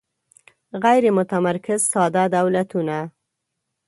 [0.83, 2.99] غیر متمرکز ساده دولتونه